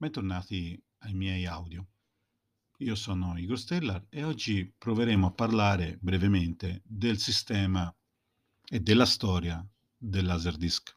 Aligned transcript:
Bentornati 0.00 0.82
ai 1.00 1.12
miei 1.12 1.44
audio. 1.44 1.86
Io 2.78 2.94
sono 2.94 3.36
Igor 3.36 3.58
Stellar 3.58 4.06
e 4.08 4.24
oggi 4.24 4.64
proveremo 4.78 5.26
a 5.26 5.30
parlare 5.30 5.98
brevemente 6.00 6.80
del 6.86 7.18
sistema 7.18 7.94
e 8.66 8.80
della 8.80 9.04
storia 9.04 9.62
del 9.94 10.24
Laserdisc. 10.24 10.96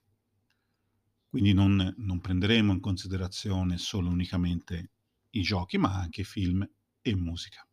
Quindi 1.27 1.51
non, 1.51 1.93
non 1.97 2.21
prenderemo 2.21 2.71
in 2.71 2.79
considerazione 2.79 3.77
solo 3.77 4.07
unicamente 4.07 4.91
i 5.31 5.41
giochi, 5.41 5.77
ma 5.77 5.93
anche 5.93 6.23
film 6.23 6.65
e 7.01 7.13
musica. 7.13 7.67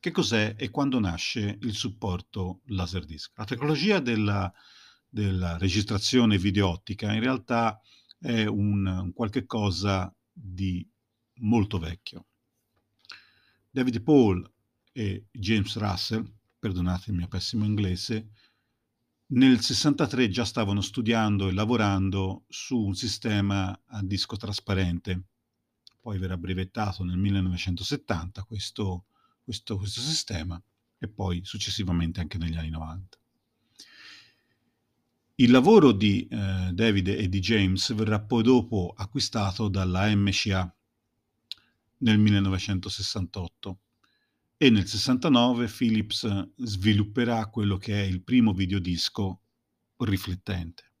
Che 0.00 0.10
cos'è 0.12 0.54
e 0.56 0.70
quando 0.70 0.98
nasce 0.98 1.58
il 1.60 1.74
supporto 1.74 2.62
Laserdisc? 2.68 3.32
La 3.34 3.44
tecnologia 3.44 4.00
della, 4.00 4.50
della 5.06 5.58
registrazione 5.58 6.38
videottica 6.38 7.12
in 7.12 7.20
realtà 7.20 7.78
è 7.78 8.05
un, 8.32 8.86
un 8.86 9.12
qualche 9.12 9.46
cosa 9.46 10.12
di 10.32 10.86
molto 11.40 11.78
vecchio. 11.78 12.26
David 13.70 14.02
Paul 14.02 14.50
e 14.92 15.26
James 15.30 15.76
Russell, 15.76 16.30
perdonate 16.58 17.10
il 17.10 17.16
mio 17.16 17.28
pessimo 17.28 17.64
inglese, 17.64 18.30
nel 19.28 19.60
63 19.60 20.28
già 20.28 20.44
stavano 20.44 20.80
studiando 20.80 21.48
e 21.48 21.52
lavorando 21.52 22.44
su 22.48 22.78
un 22.78 22.94
sistema 22.94 23.78
a 23.86 24.02
disco 24.02 24.36
trasparente. 24.36 25.24
Poi 26.00 26.18
verrà 26.18 26.36
brevettato 26.36 27.02
nel 27.02 27.18
1970 27.18 28.44
questo, 28.44 29.06
questo, 29.42 29.76
questo 29.76 30.00
sistema 30.00 30.62
e 30.98 31.08
poi 31.08 31.44
successivamente 31.44 32.20
anche 32.20 32.38
negli 32.38 32.56
anni 32.56 32.70
90. 32.70 33.18
Il 35.38 35.50
lavoro 35.50 35.92
di 35.92 36.26
eh, 36.26 36.70
David 36.72 37.08
e 37.08 37.28
di 37.28 37.40
James 37.40 37.92
verrà 37.92 38.22
poi 38.22 38.42
dopo 38.42 38.94
acquistato 38.96 39.68
dalla 39.68 40.08
MCA 40.16 40.74
nel 41.98 42.18
1968 42.18 43.80
e 44.56 44.70
nel 44.70 44.86
69 44.86 45.66
Philips 45.66 46.52
svilupperà 46.56 47.48
quello 47.48 47.76
che 47.76 48.00
è 48.00 48.04
il 48.06 48.22
primo 48.22 48.54
videodisco 48.54 49.42
riflettente, 49.98 50.92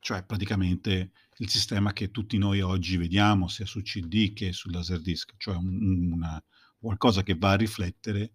cioè 0.00 0.24
praticamente 0.24 1.12
il 1.36 1.48
sistema 1.48 1.92
che 1.92 2.10
tutti 2.10 2.36
noi 2.36 2.60
oggi 2.60 2.96
vediamo 2.96 3.46
sia 3.46 3.64
su 3.64 3.80
CD 3.82 4.32
che 4.32 4.52
sul 4.52 4.72
laserdisc, 4.72 5.34
cioè 5.36 5.54
un, 5.54 6.10
una, 6.14 6.42
qualcosa 6.80 7.22
che 7.22 7.36
va 7.36 7.52
a 7.52 7.56
riflettere 7.56 8.32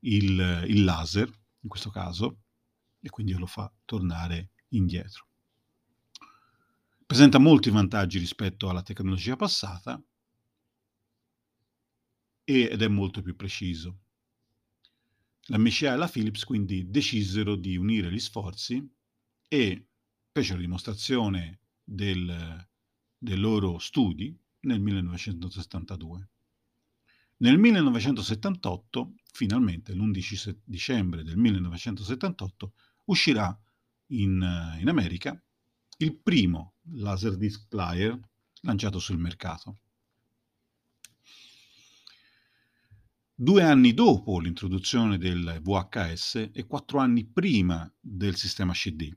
il, 0.00 0.66
il 0.68 0.84
laser, 0.84 1.30
in 1.60 1.68
questo 1.70 1.88
caso, 1.88 2.40
e 3.00 3.08
quindi 3.08 3.32
lo 3.32 3.46
fa 3.46 3.72
tornare 3.84 4.50
indietro. 4.68 5.26
Presenta 7.06 7.38
molti 7.38 7.70
vantaggi 7.70 8.18
rispetto 8.18 8.68
alla 8.68 8.82
tecnologia 8.82 9.34
passata 9.36 10.00
ed 12.44 12.82
è 12.82 12.88
molto 12.88 13.22
più 13.22 13.34
preciso. 13.34 13.98
La 15.46 15.58
MCA 15.58 15.94
e 15.94 15.96
la 15.96 16.08
Philips 16.08 16.44
quindi 16.44 16.88
decisero 16.90 17.56
di 17.56 17.76
unire 17.76 18.12
gli 18.12 18.18
sforzi 18.20 18.88
e 19.48 19.86
fecero 20.30 20.60
dimostrazione 20.60 21.60
del, 21.82 22.68
dei 23.18 23.36
loro 23.36 23.78
studi 23.78 24.36
nel 24.60 24.80
1972. 24.80 26.28
Nel 27.38 27.58
1978, 27.58 29.14
finalmente 29.32 29.94
l'11 29.94 30.58
dicembre 30.62 31.22
del 31.22 31.36
1978, 31.38 32.74
uscirà 33.10 33.58
in, 34.08 34.76
in 34.78 34.88
America 34.88 35.40
il 35.98 36.16
primo 36.16 36.74
Laserdisc 36.92 37.66
player 37.68 38.18
lanciato 38.62 38.98
sul 38.98 39.18
mercato. 39.18 39.78
Due 43.34 43.62
anni 43.62 43.94
dopo 43.94 44.38
l'introduzione 44.38 45.16
del 45.16 45.60
VHS 45.62 46.50
e 46.52 46.66
quattro 46.66 46.98
anni 46.98 47.24
prima 47.26 47.90
del 47.98 48.36
sistema 48.36 48.72
CD, 48.72 49.10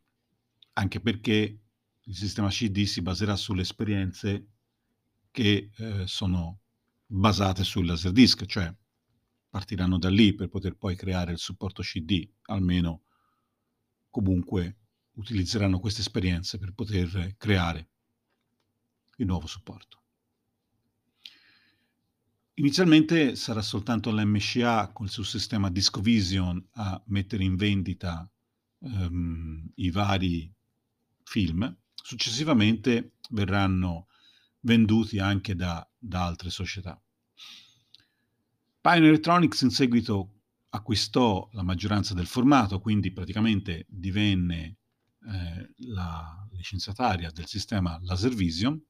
anche 0.74 1.02
perché 1.02 1.60
il 2.06 2.16
sistema 2.16 2.48
CD 2.50 2.84
si 2.84 3.02
baserà 3.02 3.36
sulle 3.36 3.64
esperienze 3.64 4.48
che 5.30 5.72
eh, 5.76 6.08
sono 6.08 6.62
basate 7.06 7.64
sul 7.64 7.86
Laserdisc, 7.86 8.46
cioè 8.46 8.74
partiranno 9.50 9.98
da 9.98 10.10
lì 10.10 10.34
per 10.34 10.48
poter 10.48 10.76
poi 10.78 10.96
creare 10.96 11.34
il 11.34 11.38
supporto 11.38 11.82
CD, 11.82 12.28
almeno 12.44 13.04
comunque 14.14 14.78
utilizzeranno 15.14 15.80
queste 15.80 16.02
esperienze 16.02 16.60
per 16.60 16.72
poter 16.74 17.36
creare 17.36 17.90
il 19.18 19.26
nuovo 19.26 19.48
supporto. 19.48 20.02
Inizialmente 22.56 23.36
sarà 23.36 23.64
soltanto 23.64 24.12
l'MCA 24.12 24.92
con 24.92 25.08
il 25.08 25.12
suo 25.12 25.24
sistema 25.24 25.72
DiscoVision 25.72 26.64
a 26.74 27.02
mettere 27.08 27.44
in 27.44 27.56
vendita 27.56 28.30
um, 28.82 29.68
i 29.76 29.90
vari 29.90 30.54
film, 31.24 31.76
successivamente 31.96 33.14
verranno 33.32 34.10
venduti 34.60 35.18
anche 35.18 35.56
da, 35.56 35.90
da 35.98 36.24
altre 36.24 36.52
società. 36.52 37.02
Pioneer 38.80 39.06
Electronics 39.06 39.62
in 39.62 39.72
seguito 39.72 40.43
acquistò 40.76 41.48
la 41.52 41.64
maggioranza 41.64 42.14
del 42.14 42.26
formato, 42.26 42.80
quindi 42.80 43.12
praticamente 43.12 43.86
divenne 43.88 44.78
eh, 45.28 45.74
la 45.90 46.48
licenziataria 46.52 47.30
del 47.32 47.46
sistema 47.46 48.00
LaserVision, 48.02 48.82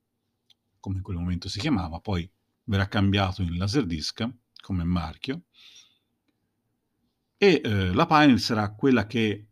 come 0.80 0.98
in 0.98 1.02
quel 1.02 1.18
momento 1.18 1.50
si 1.50 1.60
chiamava, 1.60 2.00
poi 2.00 2.30
verrà 2.66 2.88
cambiato 2.88 3.42
in 3.42 3.58
Laserdisc 3.58 4.26
come 4.62 4.86
marchio, 4.86 5.44
e 7.38 7.62
eh, 7.62 7.94
la 7.94 8.06
Pioneer 8.06 8.40
sarà 8.40 8.74
quella 8.74 9.06
che 9.06 9.50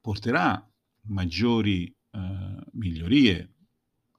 porterà 0.00 0.68
maggiori 1.02 1.86
eh, 2.10 2.56
migliorie, 2.72 3.54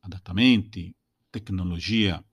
adattamenti, 0.01 0.93
tecnologia. 1.29 2.23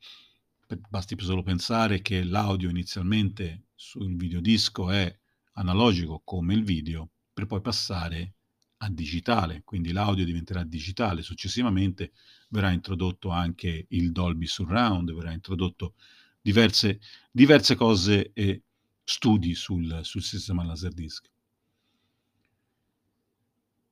Basti 0.89 1.17
solo 1.19 1.43
pensare 1.43 2.01
che 2.03 2.23
l'audio 2.23 2.69
inizialmente 2.69 3.68
sul 3.81 4.17
videodisco 4.17 4.91
è 4.91 5.17
analogico 5.53 6.21
come 6.25 6.53
il 6.53 6.65
video, 6.65 7.11
per 7.33 7.47
poi 7.47 7.61
passare 7.61 8.35
a 8.79 8.91
digitale, 8.91 9.63
quindi 9.65 9.93
l'audio 9.93 10.25
diventerà 10.25 10.65
digitale, 10.65 11.23
successivamente 11.23 12.13
verrà 12.49 12.73
introdotto 12.73 13.31
anche 13.31 13.87
il 13.91 14.11
Dolby 14.11 14.47
Surround, 14.47 15.13
verrà 15.15 15.33
introdotto 15.33 15.95
diverse, 16.41 16.99
diverse 17.31 17.77
cose 17.77 18.33
e 18.33 18.63
studi 19.05 19.55
sul, 19.55 20.01
sul 20.03 20.23
sistema 20.23 20.65
Laserdisc. 20.65 21.31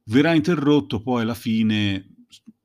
Verrà 0.04 0.34
interrotto 0.34 1.00
poi 1.00 1.22
alla 1.22 1.34
fine 1.34 2.14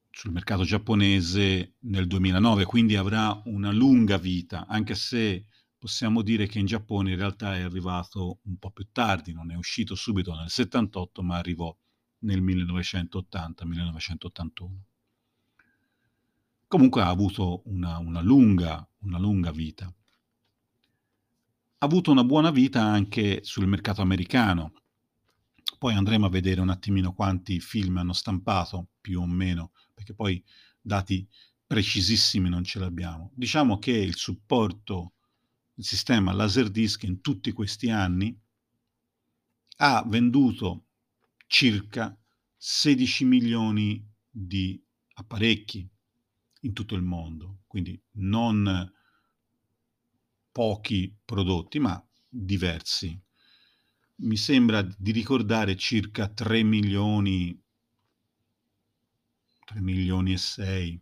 sul 0.10 0.32
mercato 0.32 0.64
giapponese 0.64 1.76
nel 1.82 2.08
2009, 2.08 2.66
quindi 2.66 2.96
avrà 2.96 3.40
una 3.46 3.72
lunga 3.72 4.18
vita, 4.18 4.66
anche 4.68 4.96
se 4.96 5.46
possiamo 5.82 6.22
dire 6.22 6.46
che 6.46 6.60
in 6.60 6.68
Giappone 6.68 7.10
in 7.10 7.18
realtà 7.18 7.56
è 7.56 7.62
arrivato 7.62 8.38
un 8.44 8.58
po' 8.58 8.70
più 8.70 8.90
tardi, 8.92 9.34
non 9.34 9.50
è 9.50 9.56
uscito 9.56 9.96
subito 9.96 10.36
nel 10.36 10.52
78, 10.52 11.24
ma 11.24 11.38
arrivò 11.38 11.76
nel 12.20 12.44
1980-1981. 12.44 14.70
Comunque 16.68 17.02
ha 17.02 17.08
avuto 17.08 17.64
una, 17.66 17.98
una, 17.98 18.22
lunga, 18.22 18.88
una 19.00 19.18
lunga 19.18 19.50
vita. 19.50 19.88
Ha 19.88 19.94
avuto 21.80 22.12
una 22.12 22.26
buona 22.26 22.52
vita 22.52 22.84
anche 22.84 23.44
sul 23.44 23.66
mercato 23.66 24.04
americano. 24.04 24.74
Poi 25.80 25.96
andremo 25.96 26.28
a 26.28 26.30
vedere 26.30 26.62
un 26.62 26.70
attimino 26.70 27.14
quanti 27.14 27.60
film 27.60 27.98
hanno 27.98 28.14
stampato, 28.14 28.90
più 29.02 29.20
o 29.20 29.26
meno, 29.26 29.72
perché 29.96 30.14
poi 30.14 30.44
dati 30.80 31.28
precisissimi 31.66 32.50
non 32.50 32.64
ce 32.64 32.78
l'abbiamo. 32.78 33.32
Diciamo 33.34 33.80
che 33.80 33.94
il 33.94 34.16
supporto, 34.16 35.14
il 35.82 35.88
sistema 35.88 36.32
Laserdisc 36.32 37.02
in 37.04 37.22
tutti 37.22 37.52
questi 37.54 37.90
anni 37.90 38.40
ha 39.78 40.04
venduto 40.06 40.90
circa 41.48 42.16
16 42.56 43.26
milioni 43.26 44.08
di 44.30 44.80
apparecchi 45.14 45.90
in 46.62 46.74
tutto 46.74 46.94
il 46.94 47.02
mondo, 47.02 47.62
quindi 47.66 48.00
non 48.18 48.94
pochi 50.52 51.18
prodotti, 51.26 51.80
ma 51.80 52.08
diversi. 52.30 53.20
Mi 54.18 54.38
sembra 54.38 54.84
di 54.84 55.12
ricordare 55.12 55.76
circa 55.76 56.28
3 56.28 56.62
milioni, 56.62 57.60
3 59.66 59.82
milioni 59.82 60.34
e 60.34 60.38
6 60.38 61.02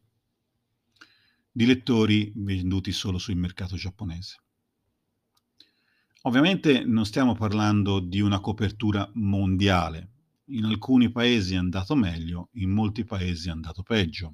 di 1.51 1.65
lettori 1.65 2.31
venduti 2.33 2.93
solo 2.93 3.17
sul 3.17 3.35
mercato 3.35 3.75
giapponese. 3.75 4.37
Ovviamente 6.24 6.83
non 6.83 7.06
stiamo 7.06 7.33
parlando 7.33 8.01
di 8.01 8.19
una 8.19 8.42
copertura 8.42 9.10
mondiale. 9.13 10.10
In 10.50 10.66
alcuni 10.66 11.10
paesi 11.12 11.54
è 11.54 11.57
andato 11.57 11.95
meglio, 11.95 12.50
in 12.54 12.71
molti 12.71 13.06
paesi 13.06 13.48
è 13.48 13.51
andato 13.51 13.83
peggio. 13.83 14.33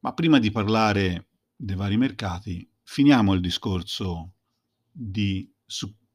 Ma 0.00 0.14
prima 0.14 0.38
di 0.38 0.50
parlare 0.50 1.28
dei 1.54 1.76
vari 1.76 1.98
mercati, 1.98 2.66
finiamo 2.82 3.34
il 3.34 3.40
discorso 3.40 4.32
di 4.90 5.52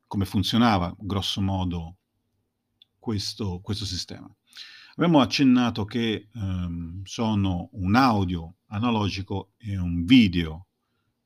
come 0.07 0.25
funzionava 0.25 0.95
grosso 0.97 1.39
modo 1.39 1.97
questo, 2.97 3.59
questo 3.61 3.85
sistema. 3.85 4.27
Abbiamo 4.95 5.21
accennato 5.21 5.85
che 5.85 6.29
ehm, 6.33 7.03
sono 7.03 7.69
un 7.73 7.95
audio 7.95 8.55
analogico 8.67 9.51
e 9.57 9.77
un 9.77 10.05
video 10.05 10.67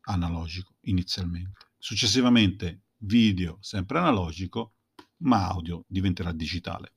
analogico 0.01 0.75
inizialmente. 0.81 1.71
Successivamente 1.85 2.83
video 2.99 3.57
sempre 3.59 3.97
analogico, 3.97 4.75
ma 5.17 5.49
audio 5.49 5.83
diventerà 5.85 6.31
digitale. 6.31 6.93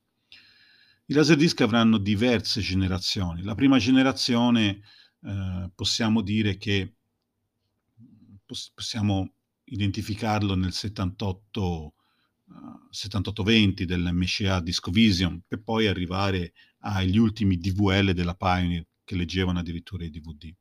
I 1.07 1.13
laserdisc 1.13 1.61
avranno 1.63 1.99
diverse 1.99 2.61
generazioni. 2.61 3.43
La 3.43 3.57
prima 3.57 3.79
generazione 3.79 4.83
eh, 5.23 5.71
possiamo 5.75 6.23
dire 6.23 6.57
che 6.57 6.99
poss- 8.45 8.71
possiamo 8.73 9.33
identificarlo 9.65 10.55
nel 10.55 10.73
78 10.73 11.95
uh, 12.45 12.55
7820 12.89 13.87
dell'MCA 13.87 14.61
Discovision 14.61 15.43
per 15.49 15.63
poi 15.63 15.89
arrivare 15.89 16.53
agli 16.83 17.19
ultimi 17.19 17.59
DVL 17.59 18.13
della 18.13 18.37
Pioneer 18.37 18.87
che 19.03 19.17
leggevano 19.17 19.59
addirittura 19.59 20.05
i 20.05 20.11
DVD. 20.11 20.55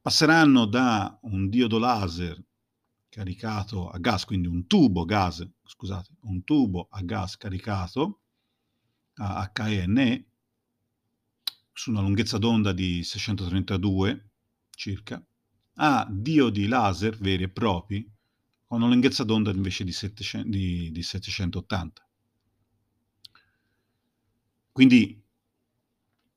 Passeranno 0.00 0.64
da 0.64 1.18
un 1.24 1.50
diodo 1.50 1.78
laser 1.78 2.42
caricato 3.16 3.88
a 3.88 3.96
gas, 3.98 4.26
quindi 4.26 4.46
un 4.46 4.66
tubo 4.66 5.06
gas, 5.06 5.42
scusate, 5.64 6.10
un 6.24 6.44
tubo 6.44 6.86
a 6.90 7.00
gas 7.00 7.38
caricato 7.38 8.20
a 9.14 9.50
HNE 9.54 10.26
su 11.72 11.90
una 11.90 12.02
lunghezza 12.02 12.36
d'onda 12.36 12.72
di 12.72 13.02
632 13.02 14.32
circa, 14.68 15.26
a 15.76 16.06
diodi 16.10 16.66
laser 16.66 17.16
veri 17.16 17.44
e 17.44 17.48
propri 17.48 18.06
con 18.66 18.82
una 18.82 18.92
lunghezza 18.92 19.24
d'onda 19.24 19.50
invece 19.50 19.84
di, 19.84 19.92
700, 19.92 20.48
di, 20.50 20.90
di 20.92 21.02
780. 21.02 22.08
Quindi, 24.72 25.24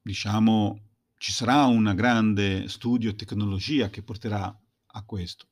diciamo, 0.01 0.79
ci 1.17 1.33
sarà 1.33 1.65
un 1.65 1.91
grande 1.93 2.69
studio 2.69 3.09
e 3.09 3.15
tecnologia 3.15 3.89
che 3.89 4.01
porterà 4.01 4.57
a 4.91 5.03
questo. 5.03 5.48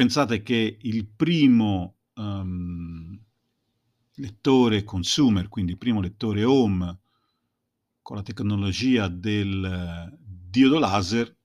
Pensate 0.00 0.42
che 0.42 0.78
il 0.80 1.06
primo 1.08 1.98
um, 2.14 3.22
lettore 4.14 4.82
consumer, 4.82 5.46
quindi 5.50 5.72
il 5.72 5.76
primo 5.76 6.00
lettore 6.00 6.42
home 6.42 7.00
con 8.00 8.16
la 8.16 8.22
tecnologia 8.22 9.08
del 9.08 10.18
diodo 10.18 10.78
laser, 10.78 11.36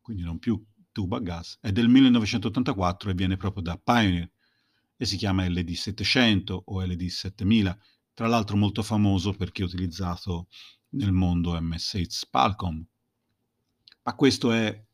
quindi 0.00 0.22
non 0.22 0.38
più 0.38 0.64
tubo 0.92 1.16
a 1.16 1.20
gas, 1.20 1.58
è 1.60 1.70
del 1.72 1.90
1984 1.90 3.10
e 3.10 3.14
viene 3.14 3.36
proprio 3.36 3.64
da 3.64 3.76
Pioneer 3.76 4.32
e 4.96 5.04
si 5.04 5.18
chiama 5.18 5.44
LD700 5.44 6.58
o 6.64 6.82
LD7000, 6.82 7.76
tra 8.14 8.28
l'altro 8.28 8.56
molto 8.56 8.82
famoso 8.82 9.34
perché 9.34 9.60
è 9.60 9.66
utilizzato 9.66 10.48
nel 10.92 11.12
mondo 11.12 11.54
MS8 11.54 12.06
Spalcom. 12.08 12.82
Ma 14.04 14.14
questo 14.14 14.52
è 14.52 14.88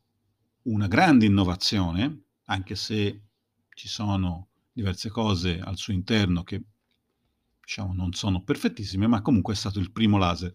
una 0.66 0.86
grande 0.86 1.26
innovazione, 1.26 2.24
anche 2.44 2.76
se 2.76 3.22
ci 3.74 3.88
sono 3.88 4.48
diverse 4.72 5.10
cose 5.10 5.58
al 5.58 5.76
suo 5.76 5.92
interno 5.92 6.42
che 6.42 6.62
diciamo 7.60 7.92
non 7.92 8.12
sono 8.12 8.42
perfettissime, 8.42 9.06
ma 9.06 9.22
comunque 9.22 9.54
è 9.54 9.56
stato 9.56 9.78
il 9.78 9.90
primo 9.90 10.18
laser 10.18 10.52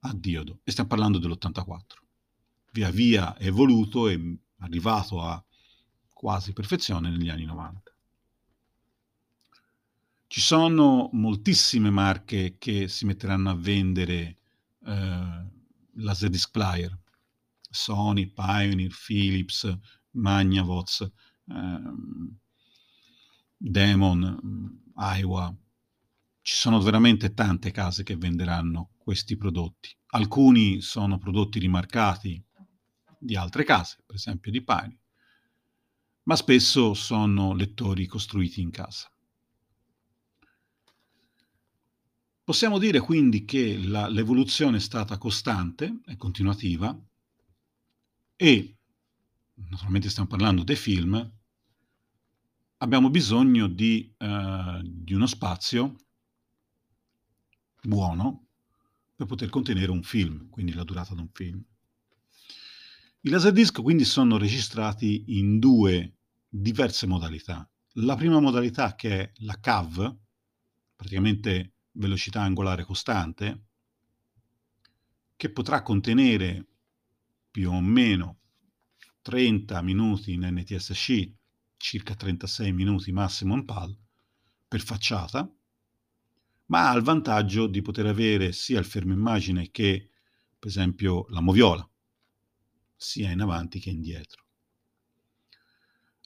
a 0.00 0.14
diodo. 0.14 0.60
E 0.64 0.70
stiamo 0.70 0.88
parlando 0.88 1.18
dell'84 1.18 2.06
via 2.72 2.90
via 2.90 3.38
evoluto 3.38 4.08
e 4.08 4.38
arrivato 4.58 5.20
a 5.22 5.42
quasi 6.12 6.52
perfezione 6.52 7.10
negli 7.10 7.28
anni 7.28 7.44
90. 7.44 7.92
Ci 10.26 10.40
sono 10.40 11.08
moltissime 11.12 11.90
marche 11.90 12.56
che 12.58 12.88
si 12.88 13.06
metteranno 13.06 13.50
a 13.50 13.54
vendere 13.54 14.36
eh, 14.84 15.46
Laserdisc 15.94 16.50
Player, 16.50 16.96
Sony, 17.68 18.32
Pioneer, 18.32 18.90
Philips, 19.06 19.78
Magnavox, 20.12 21.02
eh, 21.02 21.80
Demon, 23.56 24.82
Iowa. 24.96 25.54
Ci 26.40 26.54
sono 26.54 26.80
veramente 26.80 27.34
tante 27.34 27.70
case 27.70 28.02
che 28.02 28.16
venderanno 28.16 28.92
questi 28.96 29.36
prodotti. 29.36 29.94
Alcuni 30.10 30.80
sono 30.80 31.18
prodotti 31.18 31.58
rimarcati 31.58 32.42
di 33.18 33.36
altre 33.36 33.64
case, 33.64 34.02
per 34.06 34.16
esempio 34.16 34.50
di 34.50 34.62
pani, 34.62 34.98
ma 36.22 36.36
spesso 36.36 36.94
sono 36.94 37.54
lettori 37.54 38.06
costruiti 38.06 38.60
in 38.60 38.70
casa. 38.70 39.10
Possiamo 42.44 42.78
dire 42.78 43.00
quindi 43.00 43.44
che 43.44 43.76
la, 43.76 44.08
l'evoluzione 44.08 44.78
è 44.78 44.80
stata 44.80 45.18
costante 45.18 46.00
e 46.06 46.16
continuativa 46.16 46.98
e, 48.40 48.76
naturalmente 49.54 50.08
stiamo 50.08 50.28
parlando 50.28 50.62
dei 50.62 50.76
film, 50.76 51.32
abbiamo 52.76 53.10
bisogno 53.10 53.66
di, 53.66 54.14
uh, 54.16 54.80
di 54.80 55.12
uno 55.12 55.26
spazio 55.26 55.96
buono 57.82 58.46
per 59.16 59.26
poter 59.26 59.48
contenere 59.48 59.90
un 59.90 60.04
film, 60.04 60.48
quindi 60.50 60.72
la 60.72 60.84
durata 60.84 61.14
di 61.14 61.20
un 61.20 61.30
film. 61.32 61.60
I 63.22 63.28
laserdisc 63.28 63.82
quindi 63.82 64.04
sono 64.04 64.38
registrati 64.38 65.36
in 65.36 65.58
due 65.58 66.18
diverse 66.48 67.08
modalità. 67.08 67.68
La 67.94 68.14
prima 68.14 68.38
modalità 68.38 68.94
che 68.94 69.20
è 69.20 69.32
la 69.38 69.58
CAV, 69.58 70.16
praticamente 70.94 71.72
velocità 71.90 72.42
angolare 72.42 72.84
costante, 72.84 73.64
che 75.34 75.50
potrà 75.50 75.82
contenere 75.82 76.67
più 77.50 77.70
o 77.70 77.80
meno 77.80 78.38
30 79.22 79.82
minuti 79.82 80.32
in 80.32 80.46
NTSC, 80.46 81.32
circa 81.76 82.14
36 82.14 82.72
minuti 82.72 83.12
massimo 83.12 83.54
in 83.54 83.64
PAL, 83.64 83.96
per 84.66 84.80
facciata, 84.80 85.50
ma 86.66 86.90
ha 86.90 86.96
il 86.96 87.02
vantaggio 87.02 87.66
di 87.66 87.82
poter 87.82 88.06
avere 88.06 88.52
sia 88.52 88.78
il 88.78 88.84
fermo 88.84 89.12
immagine 89.12 89.70
che, 89.70 90.10
per 90.58 90.68
esempio, 90.68 91.26
la 91.28 91.40
moviola, 91.40 91.88
sia 92.94 93.30
in 93.30 93.40
avanti 93.40 93.78
che 93.80 93.90
indietro. 93.90 94.44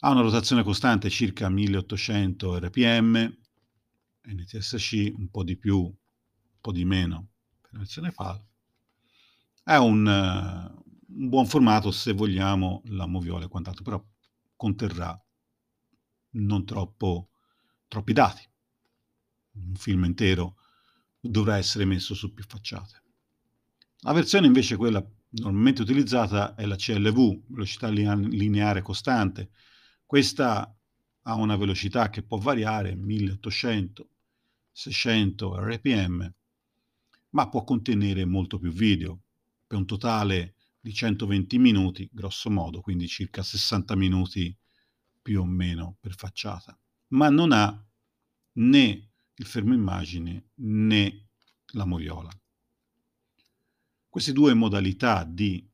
Ha 0.01 0.11
una 0.11 0.23
rotazione 0.23 0.65
costante 0.65 1.11
circa 1.11 1.49
1800 1.49 2.59
rpm, 2.59 3.39
NTSC 4.25 5.13
un 5.17 5.29
po' 5.29 5.45
di 5.45 5.57
più, 5.57 5.79
un 5.79 5.95
po' 6.61 6.73
di 6.73 6.85
meno 6.85 7.29
per 7.61 7.73
la 7.73 7.79
versione 7.79 8.11
FAL. 8.11 8.45
È 9.63 9.77
un, 9.77 10.82
un, 11.15 11.29
buon 11.29 11.47
formato 11.47 11.91
se 11.91 12.13
vogliamo 12.13 12.83
la 12.87 13.07
moviola 13.07 13.45
e 13.45 13.49
quant'altro, 13.49 13.85
però 13.85 14.05
conterrà 14.57 15.21
non 16.31 16.65
troppo, 16.65 17.29
troppi 17.89 18.13
dati. 18.13 18.49
Un 19.53 19.75
film 19.75 20.05
intero 20.05 20.57
dovrà 21.21 21.57
essere 21.57 21.85
messo 21.85 22.15
su 22.15 22.33
più 22.33 22.45
facciate. 22.45 23.03
La 24.01 24.13
versione 24.13 24.47
invece, 24.47 24.77
quella 24.77 25.05
normalmente 25.31 25.83
utilizzata 25.83 26.55
è 26.55 26.67
la 26.67 26.77
CLV, 26.77 27.43
velocità 27.49 27.89
lineare 27.89 28.83
costante. 28.83 29.51
Questa 30.05 30.75
ha 31.23 31.35
una 31.35 31.57
velocità 31.57 32.11
che 32.11 32.23
può 32.23 32.39
variare 32.39 32.95
1800, 32.97 34.09
600 34.73 35.61
rpm, 35.61 36.33
ma 37.31 37.49
può 37.49 37.63
contenere 37.65 38.25
molto 38.25 38.59
più 38.59 38.73
video, 38.73 39.21
per 39.67 39.79
un 39.79 39.87
totale 39.87 40.55
di 40.83 40.93
120 40.93 41.59
minuti, 41.59 42.11
grosso 42.13 42.51
modo, 42.51 42.81
quindi 42.81 43.07
circa 43.07 43.43
60 43.45 43.95
minuti 43.95 44.55
più 45.23 45.41
o 45.41 45.45
meno 45.45 45.97
per 46.01 46.15
facciata, 46.17 46.77
ma 47.09 47.31
non 47.31 47.53
ha 47.53 47.87
né 48.55 49.11
il 49.35 49.47
fermo 49.47 49.75
immagine 49.75 50.49
né 50.57 51.29
la 51.75 51.85
moviola. 51.85 52.31
Queste 54.09 54.33
due 54.33 54.55
modalità 54.55 55.23
di 55.23 55.65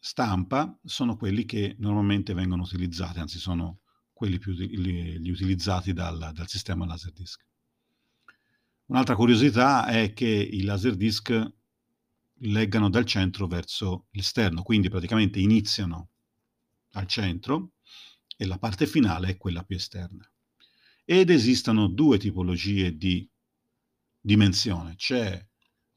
stampa 0.00 0.76
sono 0.82 1.16
quelli 1.16 1.44
che 1.44 1.76
normalmente 1.78 2.34
vengono 2.34 2.64
utilizzati, 2.64 3.20
anzi 3.20 3.38
sono 3.38 3.82
quelli 4.12 4.38
più 4.38 4.52
gli 4.52 5.30
utilizzati 5.30 5.92
dal, 5.92 6.32
dal 6.34 6.48
sistema 6.48 6.86
Laserdisc. 6.86 7.40
Un'altra 8.86 9.14
curiosità 9.14 9.86
è 9.86 10.12
che 10.12 10.26
i 10.26 10.62
Laserdisc 10.62 11.54
leggano 12.40 12.90
dal 12.90 13.04
centro 13.04 13.46
verso 13.46 14.06
l'esterno, 14.10 14.62
quindi 14.62 14.88
praticamente 14.88 15.38
iniziano 15.38 16.10
al 16.92 17.06
centro 17.06 17.72
e 18.36 18.44
la 18.46 18.58
parte 18.58 18.86
finale 18.86 19.28
è 19.30 19.36
quella 19.36 19.64
più 19.64 19.76
esterna. 19.76 20.28
Ed 21.04 21.30
esistono 21.30 21.86
due 21.88 22.18
tipologie 22.18 22.96
di 22.96 23.28
dimensione. 24.20 24.96
C'è 24.96 25.46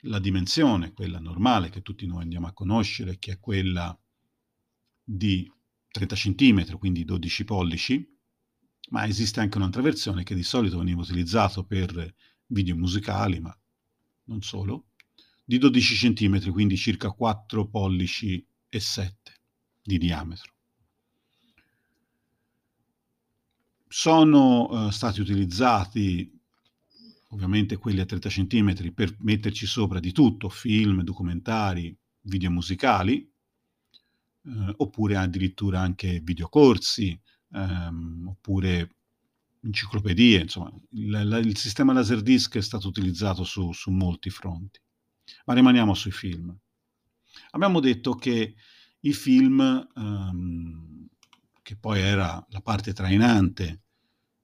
la 0.03 0.19
dimensione, 0.19 0.93
quella 0.93 1.19
normale 1.19 1.69
che 1.69 1.81
tutti 1.81 2.05
noi 2.05 2.22
andiamo 2.22 2.48
a 2.48 2.53
conoscere, 2.53 3.17
che 3.17 3.34
è 3.34 3.39
quella 3.39 3.98
di 5.03 5.51
30 5.91 6.15
cm, 6.15 6.77
quindi 6.77 7.03
12 7.03 7.43
pollici, 7.43 8.17
ma 8.91 9.05
esiste 9.08 9.39
anche 9.39 9.58
un'altra 9.58 9.81
versione 9.81 10.24
che 10.24 10.36
di 10.36 10.43
solito 10.43 10.77
veniva 10.77 11.01
utilizzato 11.01 11.65
per 11.65 12.15
video 12.46 12.75
musicali, 12.75 13.39
ma 13.39 13.55
non 14.25 14.41
solo, 14.41 14.88
di 15.50 15.58
12 15.58 16.13
cm, 16.13 16.51
quindi 16.51 16.77
circa 16.77 17.10
4 17.10 17.68
pollici 17.70 18.46
e 18.70 18.79
7 18.79 19.15
di 19.82 19.98
diametro. 19.98 20.53
Sono 23.88 24.70
uh, 24.70 24.89
stati 24.91 25.22
utilizzati 25.22 26.32
ovviamente 27.29 27.77
quelli 27.77 28.00
a 28.00 28.06
30 28.06 28.29
cm 28.29 28.94
per 28.94 29.15
metterci 29.22 29.65
sopra 29.65 30.00
di 30.00 30.12
tutto, 30.12 30.50
film, 30.50 31.01
documentari, 31.01 31.98
video 32.22 32.51
musicali, 32.51 33.18
eh, 34.44 34.74
oppure 34.77 35.15
addirittura 35.15 35.79
anche 35.79 36.20
videocorsi, 36.24 37.20
ehm, 37.53 38.27
oppure 38.27 38.96
enciclopedie, 39.62 40.41
insomma, 40.41 40.72
il, 40.91 41.06
il, 41.06 41.41
il, 41.46 41.58
sistema 41.58 41.94
Laserdisc 41.94 42.56
è 42.56 42.62
stato 42.62 42.88
utilizzato 42.88 43.44
su, 43.44 43.72
su 43.74 43.89
molti 43.89 44.29
fronti. 44.29 44.79
Ma 45.45 45.53
rimaniamo 45.53 45.93
sui 45.93 46.12
film. 46.12 46.55
Abbiamo 47.51 47.79
detto 47.79 48.15
che 48.15 48.55
i 49.01 49.13
film, 49.13 49.59
ehm, 49.95 51.07
che 51.62 51.75
poi 51.77 52.01
era 52.01 52.45
la 52.50 52.62
parte 52.62 52.93
trainante 52.93 53.81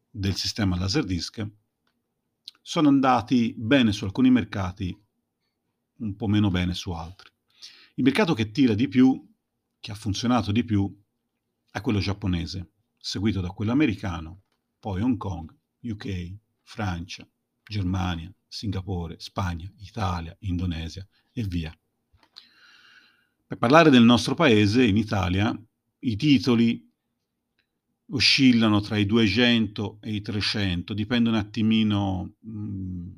del 0.09 0.35
sistema 0.35 0.77
Laserdisc, 0.77 1.45
sono 2.61 2.87
andati 2.87 3.53
bene 3.57 3.91
su 3.91 4.05
alcuni 4.05 4.31
mercati, 4.31 4.97
un 5.97 6.15
po' 6.15 6.27
meno 6.27 6.49
bene 6.49 6.73
su 6.73 6.91
altri. 6.91 7.29
Il 7.95 8.03
mercato 8.03 8.33
che 8.33 8.51
tira 8.51 8.73
di 8.73 8.87
più, 8.87 9.33
che 9.79 9.91
ha 9.91 9.95
funzionato 9.95 10.51
di 10.51 10.63
più, 10.63 10.93
è 11.71 11.81
quello 11.81 11.99
giapponese, 11.99 12.71
seguito 12.97 13.41
da 13.41 13.49
quello 13.49 13.71
americano, 13.71 14.43
poi 14.79 15.01
Hong 15.01 15.17
Kong, 15.17 15.53
UK, 15.81 16.35
Francia, 16.63 17.27
Germania, 17.67 18.34
Singapore, 18.48 19.19
Spagna, 19.19 19.72
Italia, 19.79 20.36
Indonesia 20.41 21.05
e 21.31 21.43
via. 21.43 21.75
Per 23.48 23.57
parlare 23.57 23.89
del 23.89 24.03
nostro 24.03 24.34
paese, 24.34 24.86
in 24.86 24.98
Italia, 24.98 25.57
i 26.00 26.15
titoli 26.15 26.84
oscillano 28.10 28.81
tra 28.81 28.98
i 28.98 29.05
200 29.05 30.00
e 30.01 30.13
i 30.13 30.22
300, 30.22 30.93
dipende 30.93 31.29
un 31.29 31.36
attimino 31.36 32.36
mh, 32.39 32.50
mm, 32.50 33.12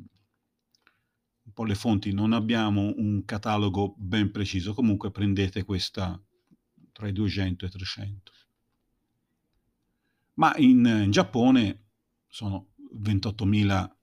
un 1.44 1.54
po' 1.54 1.64
le 1.66 1.76
fonti, 1.76 2.14
non 2.14 2.34
abbiamo 2.34 2.94
un 2.98 3.24
catalogo 3.26 3.96
ben 3.98 4.32
preciso, 4.32 4.74
comunque 4.74 5.12
prendete 5.12 5.64
questa 5.64 6.22
tra 6.92 7.08
i 7.08 7.14
200 7.14 7.66
e 7.66 7.68
i 7.68 7.72
300 7.72 8.32
ma 10.38 10.56
in, 10.58 10.86
in 10.86 11.12
Giappone 11.12 11.86
sono 12.28 12.74
28.000 13.00 13.97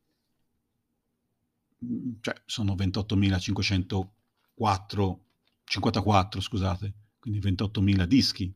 cioè 2.21 2.35
sono 2.47 2.75
28.504 2.75 5.19
54 5.64 6.41
scusate 6.41 6.95
quindi 7.25 7.41
28.000 7.41 8.05
dischi. 8.05 8.55